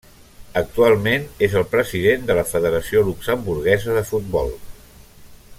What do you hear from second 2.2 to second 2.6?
de la